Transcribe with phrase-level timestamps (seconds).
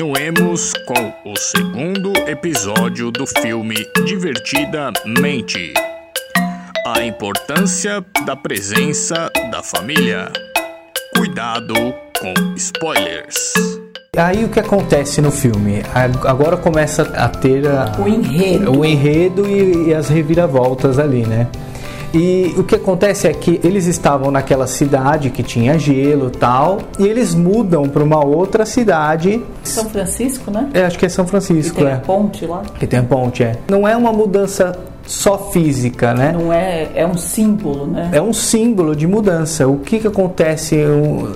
[0.00, 3.74] Continuemos com o segundo episódio do filme
[4.06, 5.74] Divertidamente.
[6.86, 10.32] A importância da presença da família.
[11.14, 11.74] Cuidado
[12.18, 13.52] com spoilers.
[14.16, 15.82] Aí o que acontece no filme?
[16.24, 21.46] Agora começa a ter a, o enredo, o enredo e, e as reviravoltas ali, né?
[22.12, 27.06] E o que acontece é que eles estavam naquela cidade que tinha gelo tal, e
[27.06, 29.42] eles mudam para uma outra cidade.
[29.62, 30.68] São Francisco, né?
[30.74, 31.76] É, acho que é São Francisco.
[31.76, 31.94] Que tem é.
[31.94, 32.62] a ponte lá.
[32.78, 33.56] Que tem a ponte, é.
[33.68, 36.32] Não é uma mudança só física, né?
[36.32, 38.10] Não é, é um símbolo, né?
[38.12, 39.66] É um símbolo de mudança.
[39.66, 40.76] O que, que acontece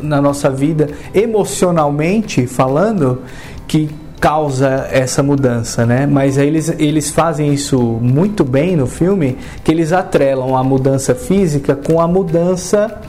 [0.03, 3.23] na nossa vida, emocionalmente falando,
[3.67, 3.91] que
[4.25, 6.07] causa essa mudança, né?
[6.07, 11.77] Mas eles, eles fazem isso muito bem no filme, que eles atrelam a mudança física
[11.77, 13.03] com a mudança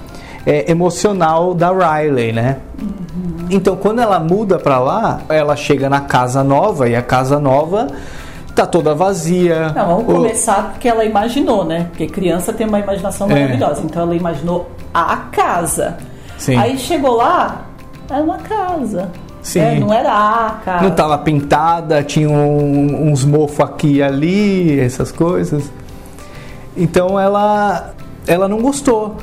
[0.46, 2.58] é, emocional da Riley, né?
[2.78, 3.48] Uhum.
[3.50, 7.88] Então, quando ela muda para lá, ela chega na casa nova e a casa nova
[8.54, 9.70] tá toda vazia.
[9.74, 11.88] Não, vamos começar porque ela imaginou, né?
[11.92, 13.40] Porque criança tem uma imaginação é.
[13.40, 13.80] maravilhosa.
[13.80, 13.86] É.
[13.86, 15.96] Então ela imaginou a casa.
[16.38, 16.58] Sim.
[16.58, 17.68] Aí chegou lá,
[18.10, 19.10] era uma casa.
[19.46, 19.60] Sim.
[19.60, 20.82] É, não era a casa.
[20.82, 25.72] Não estava pintada, tinha um, uns mofos aqui e ali, essas coisas.
[26.76, 27.94] Então ela,
[28.26, 29.18] ela não gostou.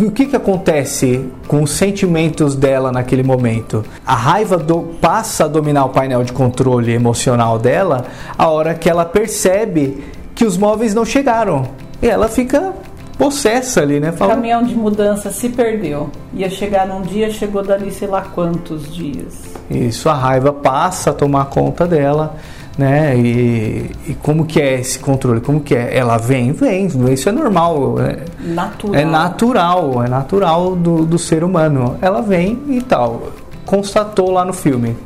[0.00, 3.84] O que, que acontece com os sentimentos dela naquele momento?
[4.04, 8.06] A raiva do, passa a dominar o painel de controle emocional dela
[8.36, 11.68] a hora que ela percebe que os móveis não chegaram.
[12.02, 12.72] E ela fica
[13.20, 14.10] possessa ali, né?
[14.18, 16.10] O caminhão de mudança se perdeu.
[16.32, 19.34] Ia chegar num dia, chegou dali sei lá quantos dias.
[19.70, 22.36] Isso, a raiva passa a tomar conta dela,
[22.78, 23.14] né?
[23.18, 25.42] E, e como que é esse controle?
[25.42, 25.94] Como que é?
[25.94, 27.96] Ela vem, vem, isso é normal.
[28.00, 28.94] É, natural.
[28.94, 31.98] É natural, é natural do, do ser humano.
[32.00, 33.32] Ela vem e tal
[33.70, 34.96] constatou lá no filme.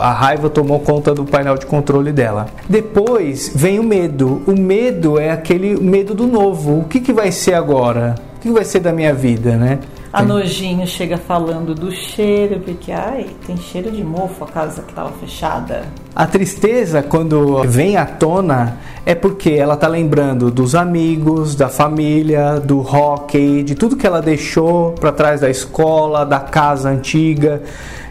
[0.00, 2.46] A raiva tomou conta do painel de controle dela.
[2.66, 4.40] Depois vem o medo.
[4.46, 6.78] O medo é aquele medo do novo.
[6.80, 8.14] O que, que vai ser agora?
[8.38, 9.80] O que vai ser da minha vida, né?
[10.12, 14.90] A nojinho chega falando do cheiro, porque ai, tem cheiro de mofo a casa que
[14.90, 15.84] estava fechada.
[16.16, 22.58] A tristeza, quando vem à tona, é porque ela tá lembrando dos amigos, da família,
[22.58, 27.62] do hockey, de tudo que ela deixou para trás da escola, da casa antiga.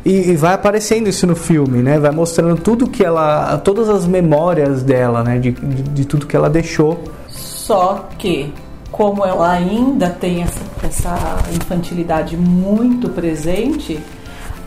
[0.05, 1.99] E, e, vai aparecendo isso no filme, né?
[1.99, 3.57] Vai mostrando tudo que ela.
[3.57, 5.37] todas as memórias dela, né?
[5.37, 7.03] De, de, de tudo que ela deixou.
[7.27, 8.53] Só que
[8.91, 11.17] como ela ainda tem essa, essa
[11.53, 14.00] infantilidade muito presente,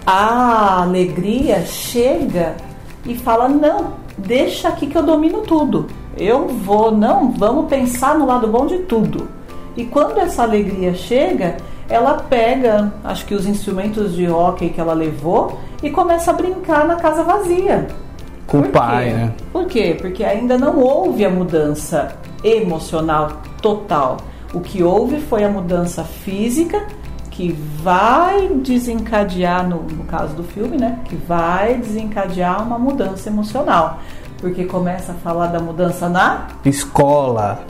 [0.06, 2.56] a alegria chega
[3.04, 5.86] e fala: não, deixa aqui que eu domino tudo.
[6.16, 9.28] Eu vou, não, vamos pensar no lado bom de tudo.
[9.76, 11.56] E quando essa alegria chega,
[11.88, 16.86] ela pega, acho que os instrumentos de hockey que ela levou e começa a brincar
[16.86, 17.86] na casa vazia.
[18.46, 19.32] Com o pai, né?
[19.50, 19.96] Por quê?
[19.98, 24.18] Porque ainda não houve a mudança emocional total.
[24.52, 26.86] O que houve foi a mudança física
[27.30, 30.98] que vai desencadear, no, no caso do filme, né?
[31.06, 34.00] Que vai desencadear uma mudança emocional.
[34.38, 37.64] Porque começa a falar da mudança na escola,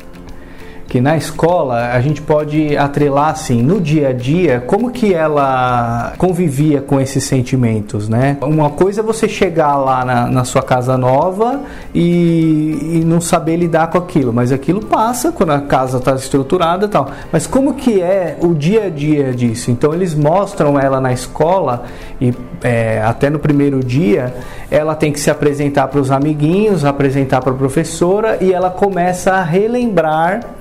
[0.93, 6.13] que na escola a gente pode atrelar assim, no dia a dia, como que ela
[6.19, 8.37] convivia com esses sentimentos, né?
[8.43, 11.63] Uma coisa é você chegar lá na, na sua casa nova
[11.95, 16.85] e, e, não saber lidar com aquilo, mas aquilo passa quando a casa está estruturada
[16.85, 17.09] e tal.
[17.33, 19.71] Mas como que é o dia a dia disso?
[19.71, 21.85] Então eles mostram ela na escola
[22.21, 24.35] e é, até no primeiro dia
[24.71, 29.33] ela tem que se apresentar para os amiguinhos, apresentar para a professora e ela começa
[29.33, 30.61] a relembrar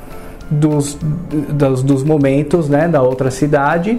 [0.51, 0.97] dos,
[1.53, 3.97] dos, dos momentos né, da outra cidade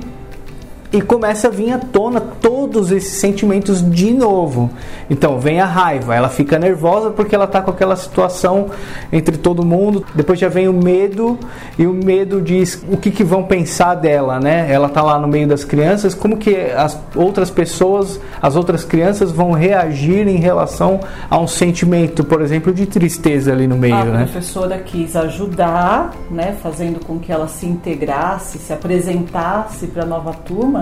[0.93, 4.71] e começa a vir à tona todos esses sentimentos de novo.
[5.09, 8.67] Então vem a raiva, ela fica nervosa porque ela está com aquela situação
[9.11, 10.05] entre todo mundo.
[10.15, 11.39] Depois já vem o medo
[11.79, 14.71] e o medo diz o que, que vão pensar dela, né?
[14.71, 19.33] Ela está lá no meio das crianças, como que as outras pessoas, as outras crianças
[19.33, 21.01] vão reagir em relação
[21.31, 24.23] a um sentimento, por exemplo, de tristeza ali no meio, a né?
[24.23, 30.07] A professora quis ajudar, né, fazendo com que ela se integrasse, se apresentasse para a
[30.07, 30.82] nova turma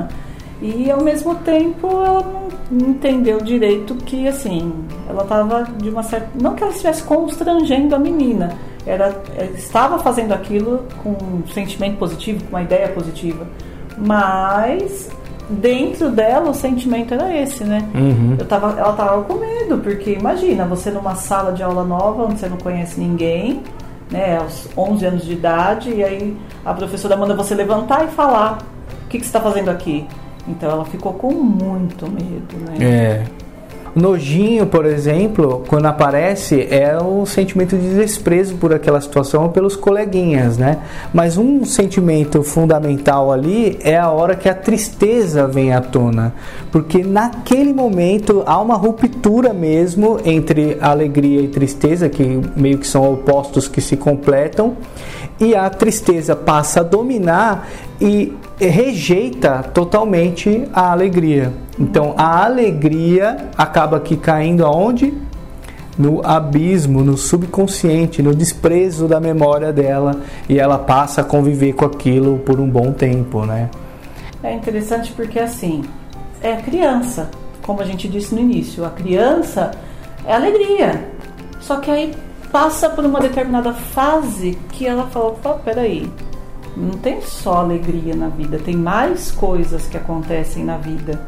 [0.62, 2.22] e ao mesmo tempo ela
[2.70, 4.72] não entendeu direito que assim,
[5.08, 6.28] ela estava de uma certa.
[6.40, 8.52] Não que ela estivesse constrangendo a menina,
[8.86, 9.22] era,
[9.54, 13.46] estava fazendo aquilo com um sentimento positivo, com uma ideia positiva.
[13.96, 15.10] Mas
[15.48, 17.88] dentro dela o sentimento era esse, né?
[17.94, 18.36] Uhum.
[18.38, 22.38] Eu tava, ela tava com medo, porque imagina, você numa sala de aula nova, onde
[22.38, 23.62] você não conhece ninguém,
[24.10, 28.58] né, aos 11 anos de idade, e aí a professora manda você levantar e falar
[29.10, 30.06] que, que você está fazendo aqui.
[30.48, 32.76] Então ela ficou com muito medo, né?
[32.80, 33.24] É.
[33.92, 40.56] Nojinho, por exemplo, quando aparece, é o sentimento de desprezo por aquela situação pelos coleguinhas,
[40.56, 40.78] né?
[41.12, 46.32] Mas um sentimento fundamental ali é a hora que a tristeza vem à tona,
[46.70, 53.12] porque naquele momento há uma ruptura mesmo entre alegria e tristeza, que meio que são
[53.12, 54.76] opostos que se completam,
[55.40, 57.66] e a tristeza passa a dominar
[58.00, 58.32] e
[58.68, 61.52] rejeita totalmente a alegria.
[61.78, 65.14] Então a alegria acaba aqui caindo aonde?
[65.98, 71.84] No abismo, no subconsciente, no desprezo da memória dela e ela passa a conviver com
[71.84, 73.68] aquilo por um bom tempo, né?
[74.42, 75.84] É interessante porque assim,
[76.42, 77.30] é a criança,
[77.62, 79.72] como a gente disse no início, a criança
[80.24, 81.10] é alegria.
[81.60, 82.14] Só que aí
[82.50, 86.10] passa por uma determinada fase que ela fala, opa, peraí,
[86.76, 91.20] não tem só alegria na vida, tem mais coisas que acontecem na vida.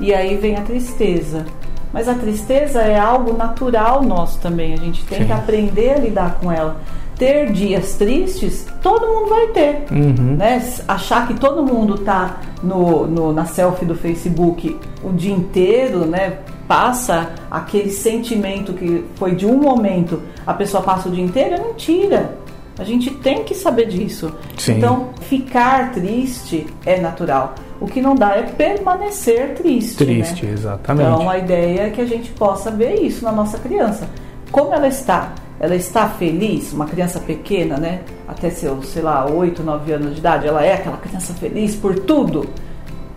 [0.00, 1.46] E aí vem a tristeza.
[1.92, 5.26] Mas a tristeza é algo natural nosso também, a gente tem Sim.
[5.26, 6.80] que aprender a lidar com ela.
[7.16, 9.84] Ter dias tristes, todo mundo vai ter.
[9.92, 10.34] Uhum.
[10.36, 10.60] Né?
[10.88, 16.38] Achar que todo mundo tá no, no, na selfie do Facebook o dia inteiro, né?
[16.66, 21.58] passa aquele sentimento que foi de um momento, a pessoa passa o dia inteiro, é
[21.58, 22.38] mentira.
[22.78, 24.32] A gente tem que saber disso.
[24.58, 24.78] Sim.
[24.78, 27.54] Então, ficar triste é natural.
[27.80, 29.96] O que não dá é permanecer triste.
[29.96, 30.52] Triste, né?
[30.52, 31.06] exatamente.
[31.06, 34.08] Então, a ideia é que a gente possa ver isso na nossa criança.
[34.50, 35.34] Como ela está?
[35.60, 36.72] Ela está feliz?
[36.72, 38.00] Uma criança pequena, né?
[38.26, 41.98] Até seus, sei lá, 8, 9 anos de idade, ela é aquela criança feliz por
[42.00, 42.48] tudo.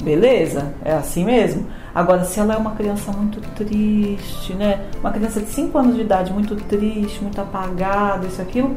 [0.03, 0.73] Beleza?
[0.85, 1.65] É assim mesmo?
[1.93, 4.81] Agora, se ela é uma criança muito triste, né?
[4.99, 8.75] Uma criança de 5 anos de idade muito triste, muito apagada, isso aquilo,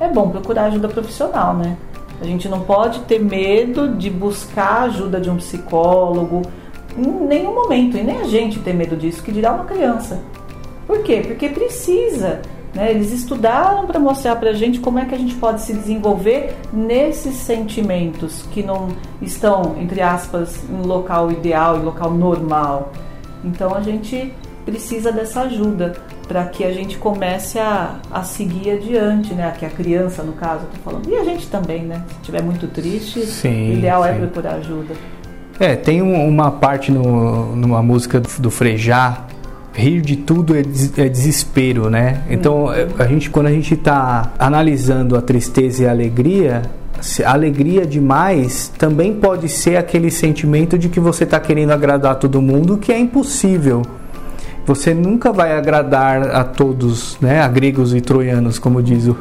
[0.00, 1.76] é bom procurar ajuda profissional, né?
[2.20, 6.42] A gente não pode ter medo de buscar ajuda de um psicólogo
[6.96, 10.20] em nenhum momento, e nem a gente ter medo disso, que dirá uma criança.
[10.86, 11.22] Por quê?
[11.24, 12.40] Porque precisa.
[12.74, 12.90] Né?
[12.90, 16.56] Eles estudaram para mostrar para a gente como é que a gente pode se desenvolver
[16.72, 18.88] nesses sentimentos que não
[19.22, 22.92] estão, entre aspas, em local ideal, em local normal.
[23.44, 24.34] Então a gente
[24.64, 25.94] precisa dessa ajuda
[26.28, 29.52] para que a gente comece a, a seguir adiante, né?
[29.58, 31.08] Que a criança, no caso, eu tô falando.
[31.08, 32.02] E a gente também, né?
[32.08, 34.16] Se estiver muito triste, sim, o ideal é sim.
[34.16, 34.94] é procurar ajuda.
[35.58, 39.24] É, tem uma parte no, numa música do, do Frejá
[39.72, 42.22] rir de tudo é, é desespero, né?
[42.28, 42.72] Então, uhum.
[42.98, 46.62] a gente, quando a gente está analisando a tristeza e a alegria,
[47.24, 52.42] a alegria demais também pode ser aquele sentimento de que você está querendo agradar todo
[52.42, 53.82] mundo, que é impossível.
[54.68, 57.40] Você nunca vai agradar a todos, né?
[57.40, 59.16] A gregos e troianos, como diz o,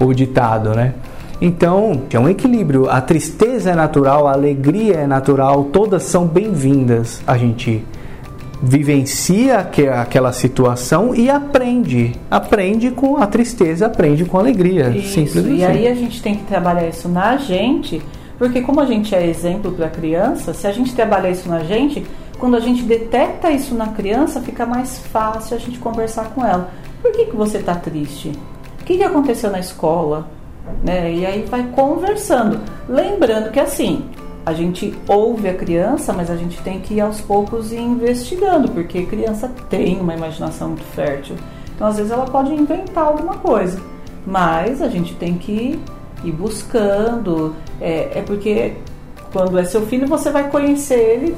[0.00, 0.92] o ditado, né?
[1.40, 2.90] Então, é um equilíbrio.
[2.90, 7.22] A tristeza é natural, a alegria é natural, todas são bem-vindas.
[7.24, 7.84] A gente
[8.60, 9.58] vivencia
[10.00, 12.16] aquela situação e aprende.
[12.28, 14.88] Aprende com a tristeza, aprende com a alegria.
[14.88, 15.64] Isso, e assim.
[15.64, 18.02] aí a gente tem que trabalhar isso na gente,
[18.36, 21.60] porque como a gente é exemplo para a criança, se a gente trabalhar isso na
[21.60, 22.04] gente,
[22.38, 26.70] quando a gente detecta isso na criança, fica mais fácil a gente conversar com ela.
[27.02, 28.32] Por que, que você está triste?
[28.80, 30.28] O que, que aconteceu na escola?
[30.84, 31.12] Né?
[31.12, 32.60] E aí vai conversando.
[32.88, 34.04] Lembrando que assim,
[34.46, 39.04] a gente ouve a criança, mas a gente tem que ir aos poucos investigando, porque
[39.04, 41.36] criança tem uma imaginação muito fértil.
[41.74, 43.80] Então, às vezes, ela pode inventar alguma coisa,
[44.26, 45.78] mas a gente tem que
[46.24, 47.54] ir buscando.
[47.80, 48.74] É, é porque
[49.32, 51.36] quando é seu filho, você vai conhecer ele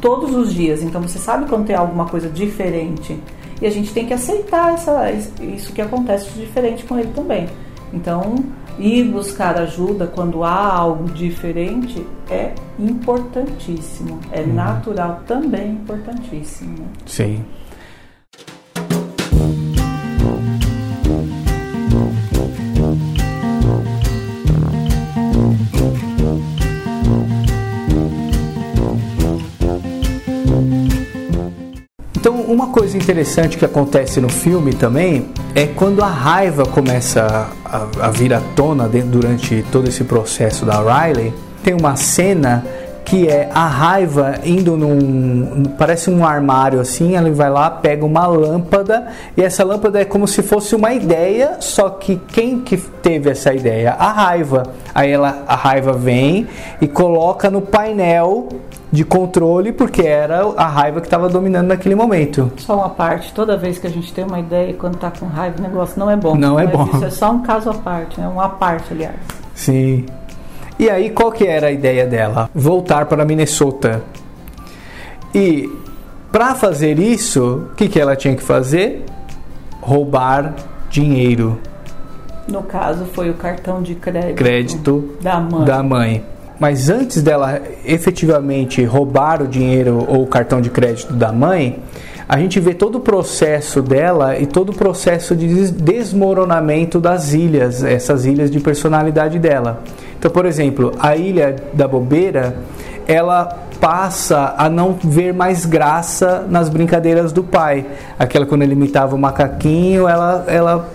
[0.00, 3.18] todos os dias, então você sabe quando tem alguma coisa diferente.
[3.60, 7.48] E a gente tem que aceitar essa, isso que acontece de diferente com ele também.
[7.92, 8.36] Então,
[8.78, 14.20] ir buscar ajuda quando há algo diferente é importantíssimo.
[14.30, 14.54] É uhum.
[14.54, 16.78] natural também importantíssimo.
[16.78, 16.86] Né?
[17.06, 17.44] Sim.
[32.58, 38.10] Uma coisa interessante que acontece no filme também é quando a raiva começa a, a
[38.10, 41.32] vir à tona dentro, durante todo esse processo da Riley.
[41.62, 42.66] Tem uma cena
[43.08, 45.62] que é a raiva indo num.
[45.78, 50.28] parece um armário assim, ela vai lá, pega uma lâmpada, e essa lâmpada é como
[50.28, 53.92] se fosse uma ideia, só que quem que teve essa ideia?
[53.92, 54.62] A raiva.
[54.94, 56.46] Aí ela, a raiva vem
[56.82, 58.48] e coloca no painel
[58.92, 62.52] de controle, porque era a raiva que estava dominando naquele momento.
[62.58, 65.56] Só uma parte, toda vez que a gente tem uma ideia quando está com raiva,
[65.58, 66.34] o negócio não é bom.
[66.34, 66.88] Não é bom.
[66.92, 68.28] Isso é só um caso à parte, né?
[68.28, 69.16] uma parte, aliás.
[69.54, 70.04] Sim.
[70.78, 72.48] E aí, qual que era a ideia dela?
[72.54, 74.02] Voltar para Minnesota.
[75.34, 75.68] E
[76.30, 79.04] Para fazer isso, o que, que ela tinha que fazer?
[79.80, 80.54] Roubar
[80.90, 81.58] dinheiro.
[82.46, 85.64] No caso, foi o cartão de crédito, crédito da mãe.
[85.64, 86.24] Da mãe.
[86.60, 91.78] Mas antes dela efetivamente roubar o dinheiro ou o cartão de crédito da mãe,
[92.28, 97.82] a gente vê todo o processo dela e todo o processo de desmoronamento das ilhas,
[97.82, 99.82] essas ilhas de personalidade dela.
[100.18, 102.58] Então, por exemplo, a ilha da bobeira,
[103.06, 103.46] ela
[103.80, 107.86] passa a não ver mais graça nas brincadeiras do pai.
[108.18, 110.88] Aquela quando ele imitava o macaquinho, ela, ela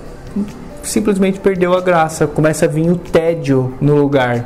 [0.84, 4.46] simplesmente perdeu a graça, começa a vir o tédio no lugar.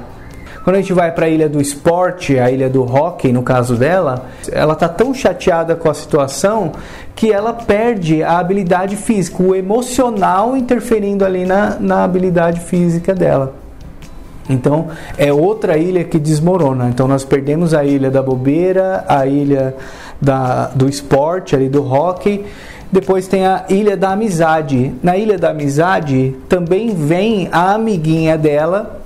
[0.67, 3.77] Quando a gente vai para a ilha do esporte, a ilha do hockey, no caso
[3.77, 6.74] dela, ela tá tão chateada com a situação
[7.15, 13.53] que ela perde a habilidade física, o emocional interferindo ali na, na habilidade física dela.
[14.50, 16.89] Então é outra ilha que desmorona.
[16.89, 19.74] Então nós perdemos a ilha da bobeira, a ilha
[20.21, 22.43] da, do esporte, ali do hockey.
[22.91, 24.93] Depois tem a Ilha da Amizade.
[25.03, 28.97] Na Ilha da Amizade também vem a amiguinha dela,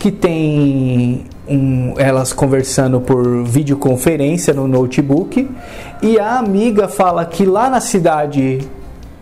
[0.00, 5.46] que tem um, elas conversando por videoconferência no notebook
[6.00, 8.66] e a amiga fala que lá na cidade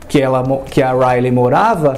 [0.07, 1.97] que, ela, que a Riley morava,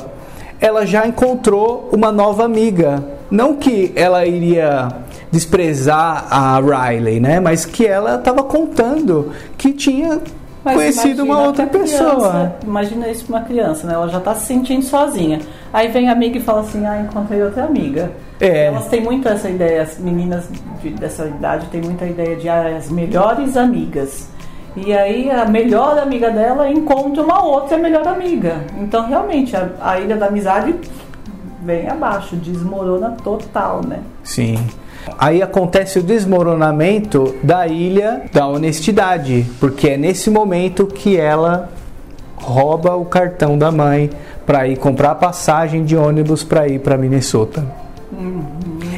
[0.59, 3.05] ela já encontrou uma nova amiga.
[3.31, 4.89] Não que ela iria
[5.31, 7.39] desprezar a Riley, né?
[7.39, 10.21] Mas que ela estava contando que tinha
[10.65, 12.57] mas conhecido uma outra pessoa.
[12.65, 13.95] Imagina isso para uma criança, né?
[13.95, 15.41] Ela já está se sentindo sozinha.
[15.73, 18.11] Aí vem a amiga e fala assim: Ah, encontrei outra amiga.
[18.41, 18.67] É.
[18.67, 20.49] Elas têm muito essa ideia, as meninas
[20.83, 24.29] de, dessa idade têm muita ideia de ah, as melhores amigas.
[24.77, 28.65] E aí a melhor amiga dela encontra uma outra melhor amiga.
[28.79, 30.75] Então realmente a, a ilha da amizade
[31.63, 34.01] vem abaixo, desmorona total, né?
[34.23, 34.59] Sim.
[35.19, 41.71] Aí acontece o desmoronamento da ilha da honestidade, porque é nesse momento que ela
[42.37, 44.11] rouba o cartão da mãe
[44.47, 47.65] para ir comprar passagem de ônibus para ir para Minnesota.
[48.13, 48.45] Uhum.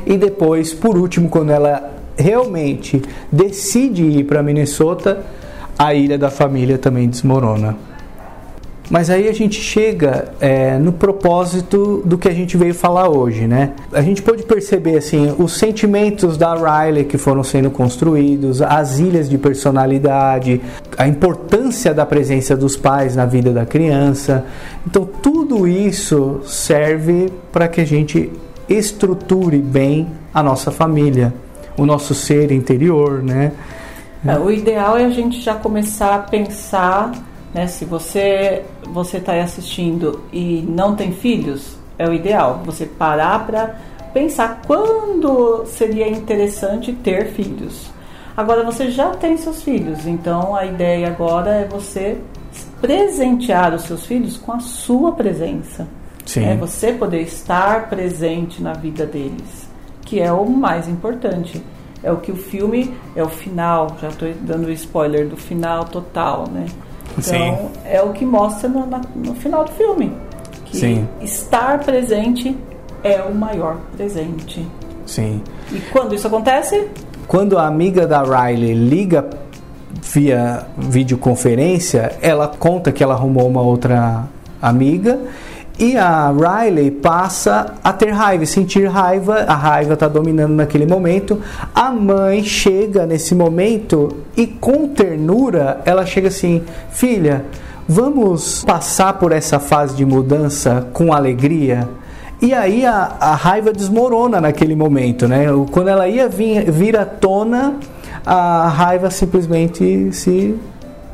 [0.06, 5.20] E depois, por último, quando ela realmente decide ir para Minnesota,
[5.78, 7.76] a ilha da família também desmorona.
[8.90, 13.46] Mas aí a gente chega é, no propósito do que a gente veio falar hoje,
[13.46, 13.72] né?
[13.92, 19.30] A gente pode perceber assim os sentimentos da Riley que foram sendo construídos, as ilhas
[19.30, 20.60] de personalidade,
[20.98, 24.44] a importância da presença dos pais na vida da criança.
[24.86, 28.30] Então tudo isso serve para que a gente
[28.68, 31.32] estruture bem a nossa família,
[31.76, 33.52] o nosso ser interior, né?
[34.24, 37.12] É, o ideal é a gente já começar a pensar
[37.54, 37.66] né?
[37.66, 42.62] Se você você está assistindo e não tem filhos, é o ideal.
[42.64, 43.76] Você parar para
[44.12, 47.90] pensar quando seria interessante ter filhos.
[48.36, 52.18] Agora você já tem seus filhos, então a ideia agora é você
[52.80, 55.86] presentear os seus filhos com a sua presença.
[56.24, 56.44] Sim.
[56.44, 59.68] É você poder estar presente na vida deles,
[60.02, 61.62] que é o mais importante.
[62.02, 63.96] É o que o filme é o final.
[64.00, 66.66] Já estou dando o spoiler do final total, né?
[67.18, 67.70] Então, Sim.
[67.84, 70.12] é o que mostra no, na, no final do filme.
[70.64, 71.08] Que Sim.
[71.20, 72.56] estar presente
[73.02, 74.66] é o maior presente.
[75.06, 75.42] Sim.
[75.70, 76.88] E quando isso acontece?
[77.26, 79.28] Quando a amiga da Riley liga
[80.02, 84.24] via videoconferência, ela conta que ela arrumou uma outra
[84.60, 85.18] amiga
[85.78, 91.40] e a Riley passa a ter raiva, sentir raiva, a raiva está dominando naquele momento.
[91.74, 97.44] A mãe chega nesse momento e com ternura ela chega assim: Filha,
[97.88, 101.88] vamos passar por essa fase de mudança com alegria?
[102.40, 105.46] E aí a, a raiva desmorona naquele momento, né?
[105.70, 107.76] Quando ela ia vir, vir à tona,
[108.26, 110.58] a raiva simplesmente se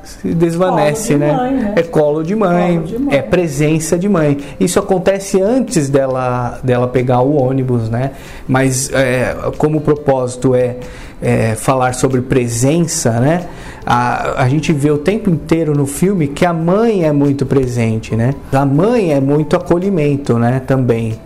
[0.09, 1.33] se desvanece, né?
[1.33, 1.73] Mãe, né?
[1.77, 4.38] É colo de, mãe, colo de mãe, é presença de mãe.
[4.59, 8.12] Isso acontece antes dela, dela pegar o ônibus, né?
[8.47, 10.77] Mas é, como o propósito é,
[11.21, 13.47] é, falar sobre presença, né?
[13.85, 18.17] A, a gente vê o tempo inteiro no filme que a mãe é muito presente,
[18.17, 18.35] né?
[18.53, 20.61] A mãe é muito acolhimento, né?
[20.67, 21.19] Também.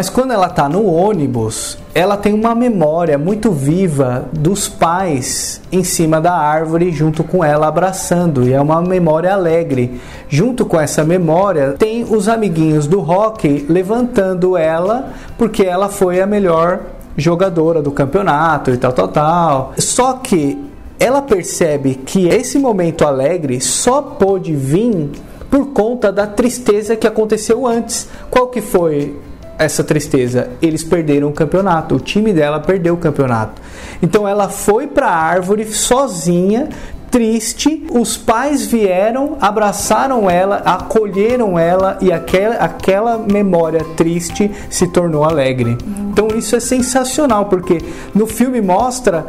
[0.00, 5.84] Mas quando ela está no ônibus, ela tem uma memória muito viva dos pais em
[5.84, 10.00] cima da árvore junto com ela abraçando e é uma memória alegre.
[10.26, 16.26] Junto com essa memória tem os amiguinhos do hockey levantando ela porque ela foi a
[16.26, 16.80] melhor
[17.14, 19.74] jogadora do campeonato e tal tal tal.
[19.76, 20.58] Só que
[20.98, 25.10] ela percebe que esse momento alegre só pôde vir
[25.50, 28.08] por conta da tristeza que aconteceu antes.
[28.30, 29.28] Qual que foi
[29.60, 30.50] essa tristeza?
[30.60, 33.60] Eles perderam o campeonato, o time dela perdeu o campeonato.
[34.02, 36.68] Então ela foi para a árvore sozinha
[37.10, 45.24] triste, os pais vieram, abraçaram ela, acolheram ela e aquela, aquela memória triste se tornou
[45.24, 45.76] alegre.
[46.12, 47.78] Então isso é sensacional, porque
[48.14, 49.26] no filme mostra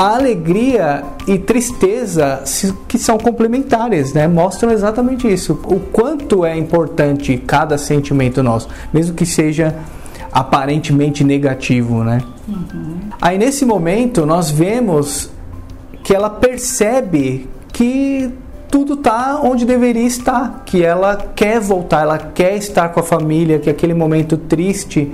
[0.00, 2.42] a alegria e tristeza
[2.88, 4.26] que são complementares, né?
[4.26, 5.60] Mostram exatamente isso.
[5.66, 9.76] O quanto é importante cada sentimento nosso, mesmo que seja
[10.32, 12.22] aparentemente negativo, né?
[12.48, 12.96] Uhum.
[13.20, 15.30] Aí nesse momento nós vemos
[16.02, 18.32] que ela percebe que
[18.70, 23.58] tudo está onde deveria estar, que ela quer voltar, ela quer estar com a família,
[23.58, 25.12] que aquele momento triste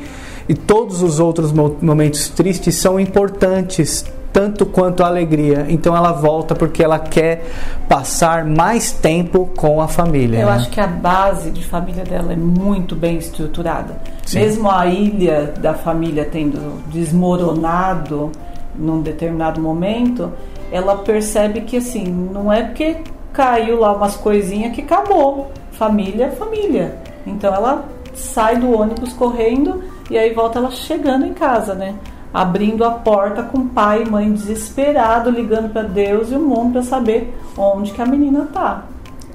[0.48, 4.04] e todos os outros momentos tristes são importantes,
[4.36, 5.64] tanto quanto a alegria.
[5.70, 7.46] Então ela volta porque ela quer
[7.88, 10.40] passar mais tempo com a família.
[10.40, 10.52] Eu né?
[10.52, 13.98] acho que a base de família dela é muito bem estruturada.
[14.26, 14.40] Sim.
[14.40, 18.30] Mesmo a ilha da família tendo desmoronado
[18.74, 20.30] num determinado momento,
[20.70, 22.98] ela percebe que assim, não é porque
[23.32, 25.50] caiu lá umas coisinhas que acabou.
[25.72, 26.98] Família é família.
[27.26, 31.94] Então ela sai do ônibus correndo e aí volta ela chegando em casa, né?
[32.36, 36.82] Abrindo a porta com pai e mãe desesperado, ligando para Deus e o mundo para
[36.82, 38.84] saber onde que a menina tá.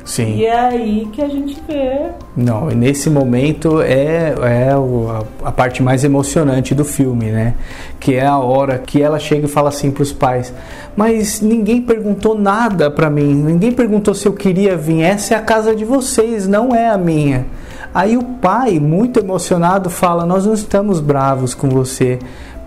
[0.06, 0.36] Sim.
[0.36, 2.10] E é aí que a gente vê.
[2.36, 7.56] Não, nesse momento é, é a, a, parte mais emocionante do filme, né?
[8.00, 10.54] Que é a hora que ela chega e fala assim para os pais:
[10.96, 15.02] Mas ninguém perguntou nada para mim, ninguém perguntou se eu queria vir.
[15.02, 17.46] Essa é a casa de vocês, não é a minha.
[17.94, 22.20] Aí o pai, muito emocionado, fala: Nós não estamos bravos com você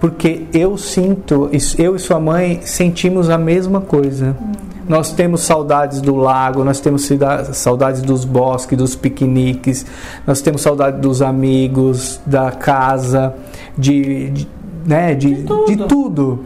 [0.04, 4.36] porque eu sinto, eu e sua mãe sentimos a mesma coisa.
[4.38, 4.52] Uhum.
[4.86, 7.08] Nós temos saudades do lago, nós temos
[7.54, 9.86] saudades dos bosques, dos piqueniques,
[10.26, 13.34] nós temos saudade dos amigos, da casa,
[13.78, 14.48] de, de
[14.84, 15.64] né, de, de, tudo.
[15.64, 16.44] de tudo.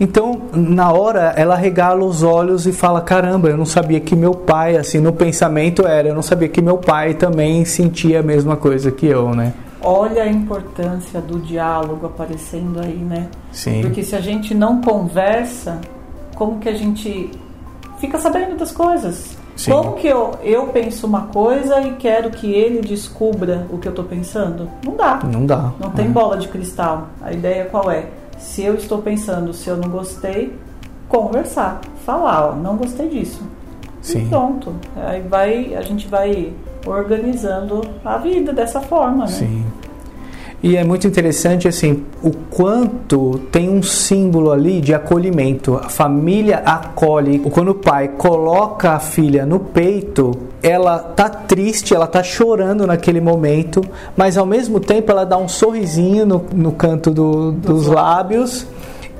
[0.00, 4.34] Então, na hora, ela regala os olhos e fala: Caramba, eu não sabia que meu
[4.34, 8.56] pai, assim, no pensamento era, eu não sabia que meu pai também sentia a mesma
[8.56, 9.52] coisa que eu, né?
[9.84, 13.28] Olha a importância do diálogo aparecendo aí, né?
[13.52, 13.82] Sim.
[13.82, 15.80] Porque se a gente não conversa,
[16.34, 17.30] como que a gente
[17.98, 19.36] fica sabendo das coisas?
[19.56, 19.70] Sim.
[19.70, 23.90] Como que eu, eu penso uma coisa e quero que ele descubra o que eu
[23.90, 24.68] estou pensando?
[24.84, 25.20] Não dá.
[25.24, 25.72] Não dá.
[25.78, 26.08] Não tem é.
[26.08, 27.08] bola de cristal.
[27.20, 28.06] A ideia qual é?
[28.38, 30.58] Se eu estou pensando, se eu não gostei,
[31.08, 33.42] conversar, falar, ó, não gostei disso.
[34.00, 34.24] Sim.
[34.24, 34.74] E pronto.
[34.96, 36.52] Aí vai, a gente vai
[36.86, 39.30] organizando a vida dessa forma, né?
[39.30, 39.64] Sim.
[40.62, 45.74] E é muito interessante assim o quanto tem um símbolo ali de acolhimento.
[45.74, 47.40] A família acolhe.
[47.40, 50.30] Quando o pai coloca a filha no peito,
[50.62, 53.82] ela tá triste, ela tá chorando naquele momento,
[54.16, 58.64] mas ao mesmo tempo ela dá um sorrisinho no, no canto do, dos lábios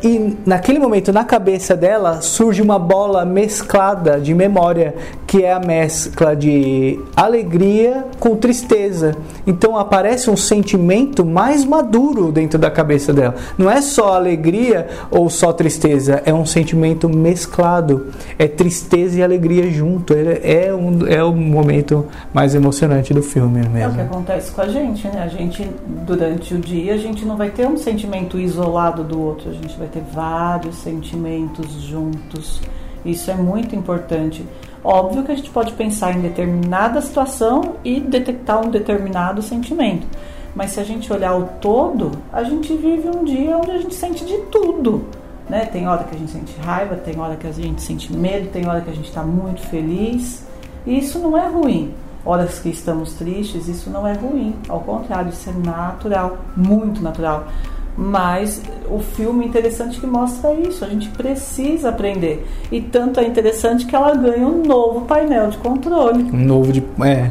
[0.03, 4.97] e naquele momento, na cabeça dela, surge uma bola mesclada de memória,
[5.33, 9.17] que é a mescla de alegria com tristeza.
[9.47, 13.37] Então aparece um sentimento mais maduro dentro da cabeça dela.
[13.57, 18.09] Não é só alegria ou só tristeza, é um sentimento mesclado.
[18.39, 20.13] É tristeza e alegria junto.
[20.13, 23.79] É um, é o momento mais emocionante do filme mesmo.
[23.79, 25.23] É o que acontece com a gente, né?
[25.23, 25.67] A gente,
[26.07, 29.79] durante o dia, a gente não vai ter um sentimento isolado do outro, a gente
[29.79, 32.61] vai ter vários sentimentos juntos.
[33.03, 34.45] Isso é muito importante.
[34.85, 40.07] Óbvio que a gente pode pensar em determinada situação e detectar um determinado sentimento.
[40.55, 43.95] Mas se a gente olhar o todo, a gente vive um dia onde a gente
[43.95, 45.07] sente de tudo.
[45.49, 45.67] Né?
[45.67, 48.67] Tem hora que a gente sente raiva, tem hora que a gente sente medo, tem
[48.67, 50.45] hora que a gente está muito feliz.
[50.85, 51.95] E isso não é ruim.
[52.25, 54.55] Horas que estamos tristes, isso não é ruim.
[54.69, 57.47] Ao contrário, isso é natural, muito natural.
[57.97, 62.47] Mas o filme é interessante que mostra isso, a gente precisa aprender.
[62.71, 66.25] E tanto é interessante que ela ganha um novo painel de controle.
[66.33, 66.83] Um novo de.
[67.05, 67.31] É.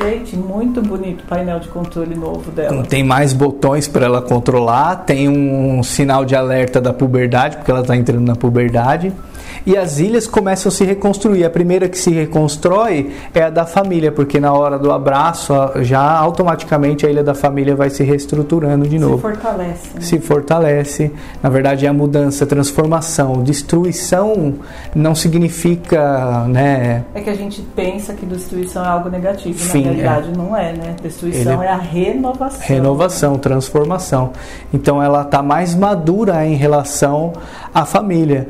[0.00, 2.82] Gente, muito bonito o painel de controle novo dela.
[2.84, 7.80] Tem mais botões para ela controlar, tem um sinal de alerta da puberdade, porque ela
[7.80, 9.12] está entrando na puberdade
[9.66, 11.44] e as ilhas começam a se reconstruir.
[11.44, 16.02] A primeira que se reconstrói é a da família, porque na hora do abraço, já
[16.02, 19.16] automaticamente a ilha da família vai se reestruturando de novo.
[19.16, 19.90] Se fortalece.
[19.94, 20.00] Né?
[20.00, 21.12] Se fortalece.
[21.42, 23.42] Na verdade, é a mudança, a transformação.
[23.42, 24.54] Destruição
[24.94, 27.04] não significa, né?
[27.14, 30.36] É que a gente pensa que destruição é algo negativo, Fim, na realidade é.
[30.36, 30.96] não é, né?
[31.02, 31.66] Destruição é...
[31.66, 32.66] é a renovação.
[32.66, 34.32] Renovação, transformação.
[34.72, 37.32] Então ela está mais madura em relação
[37.74, 38.48] à família.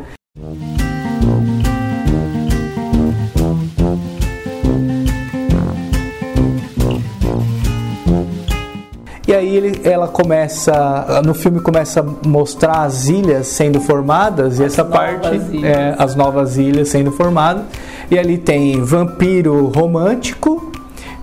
[9.27, 14.65] E aí ele, ela começa, no filme começa a mostrar as ilhas sendo formadas e
[14.65, 15.65] As essa parte ilhas.
[15.65, 17.63] é as novas ilhas sendo formadas
[18.11, 20.73] e ali tem vampiro romântico,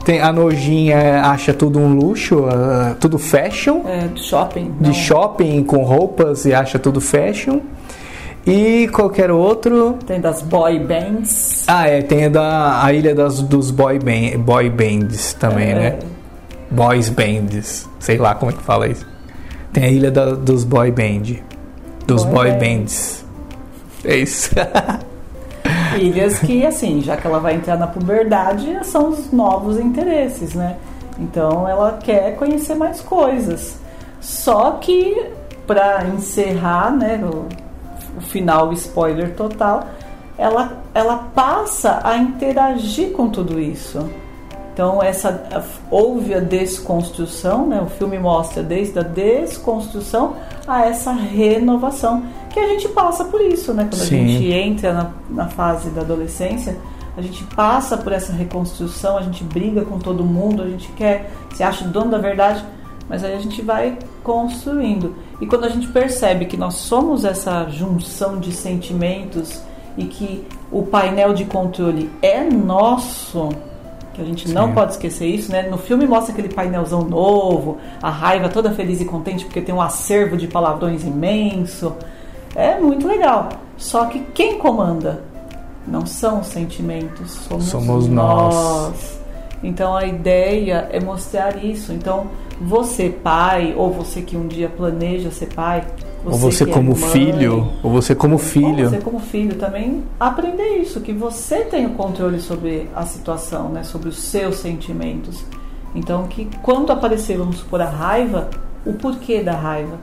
[0.06, 4.72] tem a nojinha acha tudo um luxo, ah, tudo fashion É, de shopping.
[4.80, 4.94] de não.
[4.94, 7.60] shopping com roupas e acha tudo fashion.
[8.48, 9.98] E qualquer outro.
[10.08, 11.66] Tem das boy bands.
[11.68, 15.76] Ah, é, tem a, da, a ilha das, dos boy, band, boy bands também, É,
[15.76, 16.00] né?
[16.72, 17.88] Boys bands.
[18.00, 19.06] Sei lá como é que fala isso.
[19.74, 21.38] Tem a ilha da- dos boy band.
[22.08, 22.60] Dos boy, Boy band.
[22.60, 23.26] bands.
[24.04, 24.50] É isso.
[26.00, 30.78] Ilhas que, assim, já que ela vai entrar na puberdade, são os novos interesses, né?
[31.20, 33.78] Então ela quer conhecer mais coisas.
[34.22, 35.26] Só que,
[35.68, 37.46] pra encerrar, né, o,
[38.18, 39.88] o final, o spoiler total,
[40.38, 44.10] ela, ela passa a interagir com tudo isso.
[44.74, 47.82] Então essa houve a desconstrução, né?
[47.82, 53.74] O filme mostra desde a desconstrução a essa renovação que a gente passa por isso,
[53.74, 53.84] né?
[53.84, 54.24] Quando Sim.
[54.24, 56.78] a gente entra na, na fase da adolescência,
[57.18, 61.30] a gente passa por essa reconstrução, a gente briga com todo mundo, a gente quer,
[61.54, 62.64] se acha o dono da verdade,
[63.10, 65.16] mas aí a gente vai construindo.
[65.42, 69.62] E quando a gente percebe que nós somos essa junção de sentimentos
[69.98, 73.50] e que o painel de controle é nosso,
[74.14, 74.74] que a gente não Sim.
[74.74, 75.64] pode esquecer isso, né?
[75.64, 79.82] No filme mostra aquele painelzão novo, a raiva toda feliz e contente porque tem um
[79.82, 81.94] acervo de palavrões imenso.
[82.56, 83.50] É muito legal.
[83.78, 85.24] Só que quem comanda
[85.88, 89.19] não são os sentimentos, somos, Somos nós.
[89.64, 91.92] Então a ideia é mostrar isso.
[91.92, 92.28] Então
[92.62, 95.84] você pai ou você que um dia planeja ser pai,
[96.26, 97.68] ou você é como mãe, filho.
[97.82, 98.90] Ou você como ou filho.
[98.90, 103.84] você como filho também aprender isso, que você tem o controle sobre a situação, né,
[103.84, 105.44] sobre os seus sentimentos.
[105.96, 108.50] Então que quando aparecer, vamos supor, a raiva,
[108.86, 109.98] o porquê da raiva.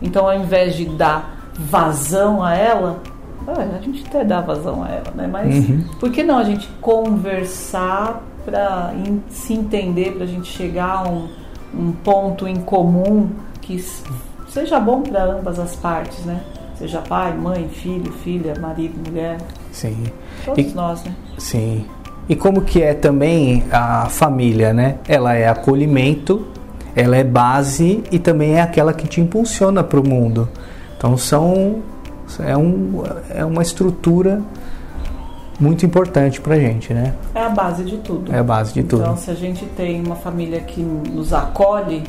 [0.00, 3.00] Então ao invés de dar vazão a ela,
[3.46, 5.26] é, a gente até dá vazão a ela, né?
[5.30, 5.84] Mas Uhum.
[5.98, 8.92] por que não a gente conversar para
[9.28, 11.28] se entender, para a gente chegar a um,
[11.74, 13.28] um ponto em comum
[13.60, 13.82] que
[14.48, 16.40] seja bom para ambas as partes, né?
[16.76, 19.38] Seja pai, mãe, filho, filha, marido, mulher,
[19.70, 20.04] Sim.
[20.44, 21.14] todos E- nós, né?
[21.38, 21.84] Sim.
[22.28, 24.96] E como que é também a família, né?
[25.06, 26.46] Ela é acolhimento,
[26.94, 30.48] ela é base e também é aquela que te impulsiona para o mundo.
[30.96, 31.82] Então são
[32.40, 33.02] é, um,
[33.34, 34.40] é uma estrutura
[35.62, 37.14] muito importante pra gente, né?
[37.34, 38.34] É a base de tudo.
[38.34, 39.02] É a base de tudo.
[39.02, 42.02] Então, se a gente tem uma família que nos acolhe,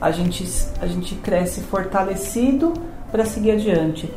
[0.00, 0.44] a gente,
[0.80, 2.72] a gente cresce fortalecido
[3.12, 4.12] para seguir adiante.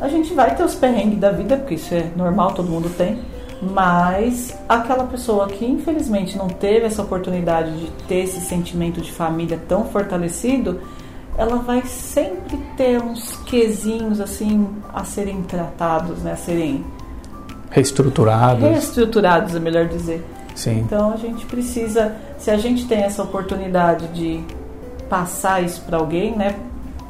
[0.00, 3.18] A gente vai ter os perrengues da vida, porque isso é normal, todo mundo tem,
[3.60, 9.58] mas aquela pessoa que infelizmente não teve essa oportunidade de ter esse sentimento de família
[9.66, 10.80] tão fortalecido,
[11.36, 16.84] ela vai sempre ter uns quesinhos assim a serem tratados, né, a serem
[17.70, 18.62] Reestruturados.
[18.62, 20.24] reestruturados, é melhor dizer.
[20.54, 20.80] Sim.
[20.80, 24.40] Então a gente precisa, se a gente tem essa oportunidade de
[25.08, 26.54] passar isso para alguém, né?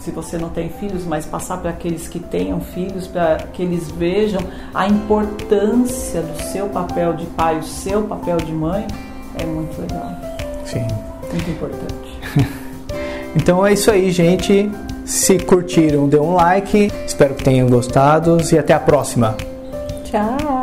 [0.00, 3.90] Se você não tem filhos, mas passar para aqueles que tenham filhos, para que eles
[3.90, 4.40] vejam
[4.74, 8.86] a importância do seu papel de pai, o seu papel de mãe,
[9.40, 10.10] é muito legal,
[10.64, 10.86] Sim.
[11.32, 12.56] muito importante.
[13.36, 14.70] Então é isso aí, gente.
[15.04, 16.90] Se curtiram, dê um like.
[17.06, 19.36] Espero que tenham gostado e até a próxima.
[20.16, 20.55] Tchau!